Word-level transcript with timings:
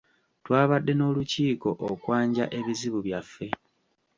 Twabadde 0.43 0.91
n'olukiiko 0.95 1.69
okwanja 1.91 2.45
ebizibu 2.59 2.99
byaffe. 3.07 3.47